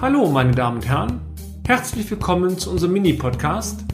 Hallo, 0.00 0.28
meine 0.28 0.52
Damen 0.52 0.76
und 0.78 0.88
Herren. 0.88 1.20
Herzlich 1.66 2.10
willkommen 2.10 2.58
zu 2.58 2.70
unserem 2.70 2.92
Mini-Podcast, 2.92 3.84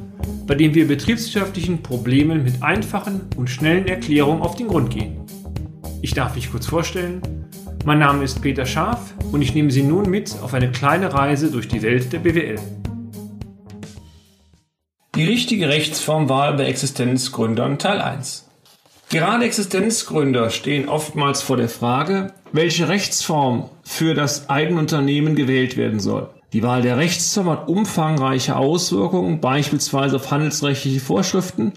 bei 0.46 0.54
dem 0.54 0.74
wir 0.74 0.88
betriebswirtschaftlichen 0.88 1.82
Problemen 1.82 2.42
mit 2.42 2.62
einfachen 2.62 3.28
und 3.36 3.48
schnellen 3.48 3.86
Erklärungen 3.86 4.42
auf 4.42 4.56
den 4.56 4.68
Grund 4.68 4.90
gehen. 4.90 5.20
Ich 6.02 6.14
darf 6.14 6.34
mich 6.34 6.50
kurz 6.50 6.66
vorstellen. 6.66 7.22
Mein 7.84 8.00
Name 8.00 8.24
ist 8.24 8.42
Peter 8.42 8.66
Scharf 8.66 9.14
und 9.30 9.42
ich 9.42 9.54
nehme 9.54 9.70
Sie 9.70 9.82
nun 9.82 10.10
mit 10.10 10.34
auf 10.42 10.54
eine 10.54 10.72
kleine 10.72 11.12
Reise 11.12 11.50
durch 11.50 11.68
die 11.68 11.82
Welt 11.82 12.12
der 12.12 12.18
BWL. 12.18 12.58
Die 15.14 15.24
richtige 15.24 15.68
Rechtsformwahl 15.68 16.54
bei 16.54 16.64
Existenzgründern 16.64 17.78
Teil 17.78 18.00
1. 18.00 18.48
Gerade 19.10 19.44
Existenzgründer 19.44 20.50
stehen 20.50 20.88
oftmals 20.88 21.42
vor 21.42 21.56
der 21.56 21.68
Frage, 21.68 22.32
welche 22.52 22.88
Rechtsform 22.88 23.68
für 23.90 24.14
das 24.14 24.48
eigene 24.48 24.78
Unternehmen 24.78 25.34
gewählt 25.34 25.76
werden 25.76 25.98
soll. 25.98 26.30
Die 26.52 26.62
Wahl 26.62 26.80
der 26.80 26.96
Rechtsform 26.96 27.50
hat 27.50 27.68
umfangreiche 27.68 28.54
Auswirkungen, 28.54 29.40
beispielsweise 29.40 30.16
auf 30.16 30.30
handelsrechtliche 30.30 31.00
Vorschriften, 31.00 31.72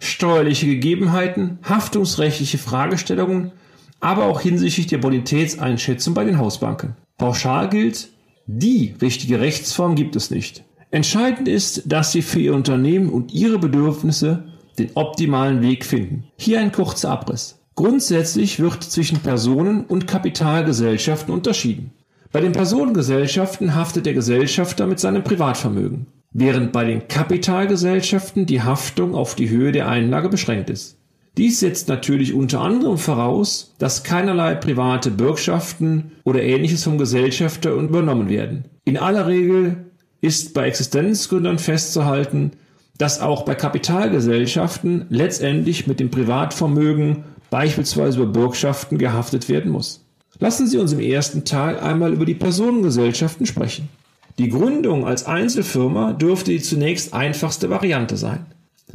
steuerliche 0.00 0.66
Gegebenheiten, 0.66 1.60
haftungsrechtliche 1.62 2.58
Fragestellungen, 2.58 3.52
aber 4.00 4.24
auch 4.24 4.40
hinsichtlich 4.40 4.88
der 4.88 4.98
Bonitätseinschätzung 4.98 6.14
bei 6.14 6.24
den 6.24 6.38
Hausbanken. 6.38 6.96
Pauschal 7.16 7.68
gilt, 7.68 8.08
die 8.46 8.96
richtige 9.00 9.38
Rechtsform 9.38 9.94
gibt 9.94 10.16
es 10.16 10.32
nicht. 10.32 10.64
Entscheidend 10.90 11.46
ist, 11.46 11.84
dass 11.86 12.10
Sie 12.10 12.22
für 12.22 12.40
Ihr 12.40 12.54
Unternehmen 12.54 13.08
und 13.08 13.32
Ihre 13.32 13.60
Bedürfnisse 13.60 14.44
den 14.80 14.90
optimalen 14.94 15.62
Weg 15.62 15.84
finden. 15.84 16.24
Hier 16.36 16.58
ein 16.58 16.72
kurzer 16.72 17.10
Abriss. 17.10 17.61
Grundsätzlich 17.74 18.60
wird 18.60 18.82
zwischen 18.82 19.20
Personen 19.20 19.84
und 19.84 20.06
Kapitalgesellschaften 20.06 21.32
unterschieden. 21.32 21.92
Bei 22.30 22.40
den 22.40 22.52
Personengesellschaften 22.52 23.74
haftet 23.74 24.06
der 24.06 24.14
Gesellschafter 24.14 24.86
mit 24.86 25.00
seinem 25.00 25.24
Privatvermögen, 25.24 26.06
während 26.32 26.72
bei 26.72 26.84
den 26.84 27.08
Kapitalgesellschaften 27.08 28.46
die 28.46 28.62
Haftung 28.62 29.14
auf 29.14 29.34
die 29.34 29.50
Höhe 29.50 29.72
der 29.72 29.88
Einlage 29.88 30.28
beschränkt 30.28 30.70
ist. 30.70 30.98
Dies 31.38 31.60
setzt 31.60 31.88
natürlich 31.88 32.34
unter 32.34 32.60
anderem 32.60 32.98
voraus, 32.98 33.74
dass 33.78 34.02
keinerlei 34.02 34.54
private 34.54 35.10
Bürgschaften 35.10 36.12
oder 36.24 36.42
ähnliches 36.42 36.84
vom 36.84 36.98
Gesellschafter 36.98 37.72
übernommen 37.72 38.28
werden. 38.28 38.66
In 38.84 38.98
aller 38.98 39.26
Regel 39.26 39.86
ist 40.20 40.52
bei 40.52 40.66
Existenzgründern 40.66 41.58
festzuhalten, 41.58 42.52
dass 42.98 43.20
auch 43.20 43.44
bei 43.44 43.54
Kapitalgesellschaften 43.54 45.06
letztendlich 45.08 45.86
mit 45.86 46.00
dem 46.00 46.10
Privatvermögen 46.10 47.24
beispielsweise 47.52 48.22
über 48.22 48.32
Bürgschaften 48.32 48.96
gehaftet 48.96 49.50
werden 49.50 49.70
muss. 49.70 50.06
Lassen 50.38 50.66
Sie 50.66 50.78
uns 50.78 50.94
im 50.94 51.00
ersten 51.00 51.44
Teil 51.44 51.78
einmal 51.78 52.14
über 52.14 52.24
die 52.24 52.34
Personengesellschaften 52.34 53.44
sprechen. 53.44 53.90
Die 54.38 54.48
Gründung 54.48 55.06
als 55.06 55.26
Einzelfirma 55.26 56.14
dürfte 56.14 56.50
die 56.50 56.62
zunächst 56.62 57.12
einfachste 57.12 57.68
Variante 57.68 58.16
sein. 58.16 58.46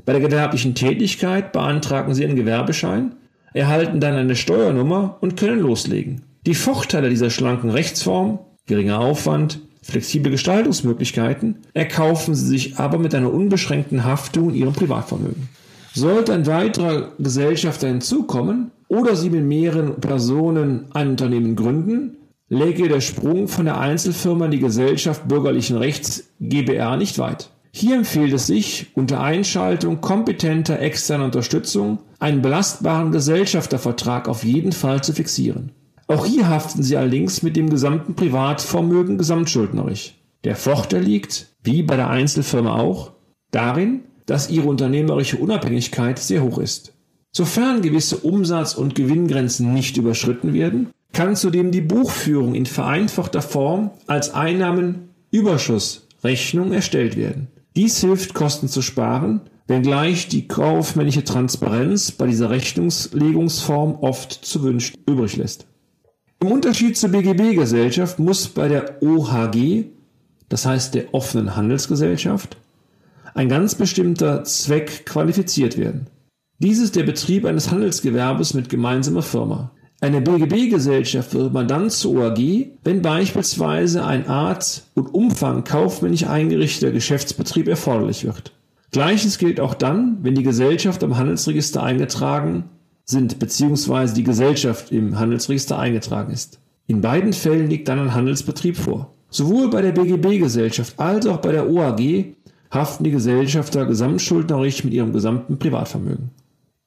Bei 0.06 0.14
der 0.14 0.22
gewerblichen 0.22 0.74
Tätigkeit 0.74 1.52
beantragen 1.52 2.16
Sie 2.16 2.26
einen 2.26 2.36
Gewerbeschein, 2.36 3.14
erhalten 3.54 4.00
dann 4.00 4.16
eine 4.16 4.36
Steuernummer 4.36 5.18
und 5.22 5.38
können 5.38 5.60
loslegen. 5.60 6.24
Die 6.48 6.56
Vorteile 6.56 7.10
dieser 7.10 7.30
schlanken 7.30 7.70
Rechtsform, 7.70 8.40
geringer 8.66 9.00
Aufwand, 9.00 9.60
flexible 9.84 10.32
Gestaltungsmöglichkeiten 10.32 11.60
erkaufen 11.76 12.34
sie 12.34 12.48
sich 12.48 12.80
aber 12.80 12.98
mit 12.98 13.14
einer 13.14 13.32
unbeschränkten 13.32 14.04
Haftung 14.04 14.50
in 14.50 14.56
ihrem 14.56 14.74
Privatvermögen. 14.74 15.48
Sollte 15.98 16.32
ein 16.32 16.46
weiterer 16.46 17.14
Gesellschafter 17.18 17.88
hinzukommen 17.88 18.70
oder 18.88 19.16
sie 19.16 19.32
mit 19.32 19.44
mehreren 19.44 19.96
Personen 20.00 20.86
ein 20.94 21.10
Unternehmen 21.10 21.56
gründen, 21.56 22.18
läge 22.50 22.88
der 22.88 23.02
Sprung 23.02 23.48
von 23.48 23.66
der 23.66 23.80
Einzelfirma 23.80 24.46
in 24.46 24.52
die 24.52 24.60
Gesellschaft 24.60 25.28
bürgerlichen 25.28 25.76
Rechts 25.76 26.30
GBR 26.40 26.98
nicht 26.98 27.18
weit. 27.18 27.50
Hier 27.72 27.96
empfiehlt 27.96 28.32
es 28.34 28.46
sich, 28.46 28.92
unter 28.94 29.22
Einschaltung 29.22 30.00
kompetenter 30.00 30.80
externer 30.80 31.26
Unterstützung 31.26 31.98
einen 32.20 32.44
belastbaren 32.44 33.12
Gesellschaftervertrag 33.12 34.28
auf 34.28 34.44
jeden 34.44 34.74
Fall 34.74 35.04
zu 35.04 35.14
fixieren. 35.14 35.72
Auch 36.06 36.28
hier 36.28 36.48
haften 36.48 36.84
sie 36.84 36.96
allerdings 36.96 37.42
mit 37.42 37.56
dem 37.56 37.72
gesamten 37.72 38.14
Privatvermögen 38.14 39.18
gesamtschuldnerisch. 39.18 40.14
Der 40.44 40.56
Vorteil 40.56 41.02
liegt, 41.02 41.48
wie 41.64 41.82
bei 41.82 41.96
der 41.96 42.12
Einzelfirma 42.12 42.76
auch, 42.76 43.14
darin, 43.50 44.02
dass 44.28 44.52
ihre 44.52 44.68
unternehmerische 44.68 45.38
Unabhängigkeit 45.38 46.20
sehr 46.20 46.44
hoch 46.44 46.60
ist. 46.60 46.94
Sofern 47.32 47.82
gewisse 47.82 48.18
Umsatz- 48.18 48.76
und 48.76 48.94
Gewinngrenzen 48.94 49.74
nicht 49.74 49.98
überschritten 49.98 50.54
werden, 50.54 50.92
kann 51.14 51.36
zudem 51.36 51.72
die 51.72 51.82
Buchführung 51.82 52.54
in 52.54 52.68
vereinfachter 52.68 53.42
Form 53.42 53.92
als 54.06 54.34
Einnahmenüberschussrechnung 54.34 56.74
erstellt 56.74 57.16
werden. 57.16 57.48
Dies 57.76 58.02
hilft, 58.02 58.34
Kosten 58.34 58.68
zu 58.68 58.82
sparen, 58.82 59.42
wenngleich 59.68 60.28
die 60.28 60.48
kaufmännische 60.48 61.24
Transparenz 61.24 62.10
bei 62.12 62.26
dieser 62.28 62.50
Rechnungslegungsform 62.50 64.00
oft 64.02 64.34
zu 64.34 64.64
wünschen 64.64 64.98
übrig 65.08 65.38
lässt. 65.38 65.68
Im 66.40 66.52
Unterschied 66.52 66.98
zur 66.98 67.10
BGB-Gesellschaft 67.10 68.20
muss 68.20 68.48
bei 68.48 68.68
der 68.68 69.02
OHG, 69.02 69.86
das 70.50 70.66
heißt 70.66 70.96
der 70.96 71.14
offenen 71.14 71.56
Handelsgesellschaft, 71.56 72.58
ein 73.38 73.50
ganz 73.50 73.76
bestimmter 73.76 74.44
Zweck 74.44 75.06
qualifiziert 75.06 75.78
werden. 75.78 76.08
Dies 76.58 76.80
ist 76.80 76.96
der 76.96 77.04
Betrieb 77.04 77.46
eines 77.46 77.70
Handelsgewerbes 77.70 78.56
mit 78.56 78.68
gemeinsamer 78.68 79.22
Firma. 79.22 79.72
Eine 80.02 80.22
BGB-Gesellschaft 80.22 81.36
wird 81.36 81.54
man 81.54 81.68
dann 81.68 81.92
zur 81.92 82.16
OAG, 82.16 82.40
wenn 82.84 83.04
beispielsweise 83.04 84.04
ein 84.04 84.28
Art 84.28 84.84
und 84.96 85.14
Umfang 85.14 85.64
kaufmännisch 85.64 86.26
eingerichteter 86.26 86.92
Geschäftsbetrieb 86.92 87.68
erforderlich 87.68 88.26
wird. 88.26 88.54
Gleiches 88.92 89.38
gilt 89.38 89.60
auch 89.60 89.76
dann, 89.76 90.18
wenn 90.24 90.34
die 90.34 90.44
Gesellschaft 90.44 91.04
am 91.04 91.18
Handelsregister 91.18 91.84
eingetragen 91.84 92.66
sind 93.06 93.38
bzw. 93.38 94.14
die 94.16 94.24
Gesellschaft 94.24 94.92
im 94.92 95.18
Handelsregister 95.20 95.78
eingetragen 95.78 96.34
ist. 96.34 96.60
In 96.88 97.02
beiden 97.02 97.34
Fällen 97.34 97.70
liegt 97.70 97.88
dann 97.88 98.00
ein 98.00 98.16
Handelsbetrieb 98.16 98.78
vor. 98.78 99.14
Sowohl 99.30 99.70
bei 99.70 99.82
der 99.82 99.92
BGB-Gesellschaft 99.92 101.00
als 101.00 101.28
auch 101.28 101.38
bei 101.38 101.52
der 101.52 101.70
OAG 101.70 102.36
haften 102.72 103.04
die 103.04 103.12
Gesellschafter 103.12 103.86
gesamtschuldnerisch 103.86 104.84
mit 104.84 104.94
ihrem 104.94 105.14
gesamten 105.14 105.58
Privatvermögen. 105.58 106.32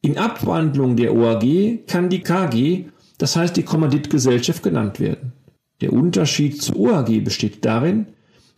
In 0.02 0.18
Abwandlung 0.18 0.96
der 0.96 1.14
OAG 1.14 1.86
kann 1.86 2.08
die 2.08 2.20
KG, 2.20 2.84
das 3.18 3.36
heißt 3.36 3.56
die 3.56 3.62
Kommanditgesellschaft, 3.62 4.62
genannt 4.62 5.00
werden. 5.00 5.32
Der 5.80 5.92
Unterschied 5.92 6.60
zur 6.62 6.76
OAG 6.76 7.24
besteht 7.24 7.64
darin, 7.64 8.06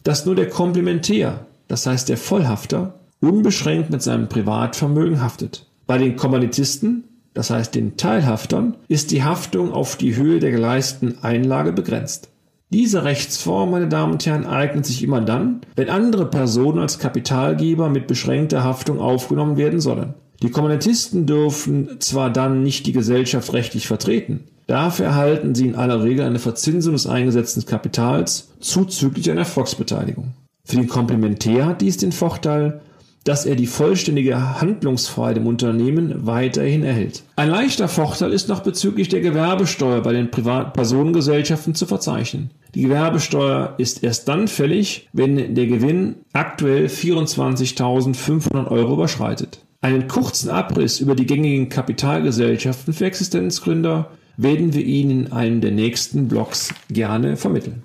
dass 0.02 0.26
nur 0.26 0.34
der 0.34 0.48
Komplementär, 0.48 1.46
das 1.68 1.86
heißt 1.86 2.08
der 2.08 2.16
Vollhafter, 2.16 3.00
unbeschränkt 3.20 3.90
mit 3.90 4.02
seinem 4.02 4.28
Privatvermögen 4.28 5.20
haftet. 5.20 5.66
Bei 5.86 5.98
den 5.98 6.16
Kommanditisten 6.16 7.04
das 7.34 7.50
heißt 7.50 7.74
den 7.74 7.96
Teilhaftern, 7.96 8.76
ist 8.88 9.10
die 9.10 9.24
Haftung 9.24 9.72
auf 9.72 9.96
die 9.96 10.16
Höhe 10.16 10.38
der 10.38 10.50
geleisteten 10.50 11.22
Einlage 11.24 11.72
begrenzt. 11.72 12.28
Diese 12.72 13.04
Rechtsform, 13.04 13.70
meine 13.70 13.88
Damen 13.88 14.12
und 14.12 14.24
Herren, 14.24 14.46
eignet 14.46 14.86
sich 14.86 15.02
immer 15.02 15.20
dann, 15.20 15.60
wenn 15.76 15.90
andere 15.90 16.24
Personen 16.24 16.78
als 16.78 16.98
Kapitalgeber 16.98 17.90
mit 17.90 18.06
beschränkter 18.06 18.64
Haftung 18.64 18.98
aufgenommen 18.98 19.58
werden 19.58 19.78
sollen. 19.78 20.14
Die 20.40 20.50
Kommunitisten 20.50 21.26
dürfen 21.26 22.00
zwar 22.00 22.30
dann 22.30 22.62
nicht 22.62 22.86
die 22.86 22.92
Gesellschaft 22.92 23.52
rechtlich 23.52 23.86
vertreten, 23.86 24.44
dafür 24.66 25.04
erhalten 25.04 25.54
sie 25.54 25.68
in 25.68 25.74
aller 25.74 26.02
Regel 26.02 26.24
eine 26.24 26.38
Verzinsung 26.38 26.94
des 26.94 27.06
eingesetzten 27.06 27.66
Kapitals 27.66 28.48
zuzüglich 28.60 29.30
einer 29.30 29.44
Volksbeteiligung. 29.44 30.32
Für 30.64 30.76
den 30.76 30.88
Komplementär 30.88 31.66
hat 31.66 31.82
dies 31.82 31.98
den 31.98 32.12
Vorteil, 32.12 32.80
dass 33.24 33.46
er 33.46 33.56
die 33.56 33.66
vollständige 33.66 34.60
Handlungsfreiheit 34.60 35.36
im 35.36 35.46
Unternehmen 35.46 36.26
weiterhin 36.26 36.82
erhält. 36.82 37.22
Ein 37.36 37.50
leichter 37.50 37.88
Vorteil 37.88 38.32
ist 38.32 38.48
noch 38.48 38.60
bezüglich 38.60 39.08
der 39.08 39.20
Gewerbesteuer 39.20 40.00
bei 40.02 40.12
den 40.12 40.30
Privatpersonengesellschaften 40.30 41.74
zu 41.74 41.86
verzeichnen. 41.86 42.50
Die 42.74 42.82
Gewerbesteuer 42.82 43.74
ist 43.78 44.02
erst 44.02 44.28
dann 44.28 44.48
fällig, 44.48 45.08
wenn 45.12 45.54
der 45.54 45.66
Gewinn 45.66 46.16
aktuell 46.32 46.86
24.500 46.86 48.68
Euro 48.68 48.94
überschreitet. 48.94 49.64
Einen 49.80 50.08
kurzen 50.08 50.48
Abriss 50.48 51.00
über 51.00 51.14
die 51.14 51.26
gängigen 51.26 51.68
Kapitalgesellschaften 51.68 52.94
für 52.94 53.04
Existenzgründer 53.04 54.10
werden 54.36 54.72
wir 54.74 54.84
Ihnen 54.84 55.26
in 55.26 55.32
einem 55.32 55.60
der 55.60 55.72
nächsten 55.72 56.28
Blogs 56.28 56.72
gerne 56.88 57.36
vermitteln. 57.36 57.84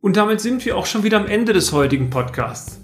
Und 0.00 0.16
damit 0.16 0.40
sind 0.40 0.64
wir 0.66 0.76
auch 0.76 0.86
schon 0.86 1.02
wieder 1.02 1.18
am 1.18 1.26
Ende 1.26 1.54
des 1.54 1.72
heutigen 1.72 2.10
Podcasts. 2.10 2.83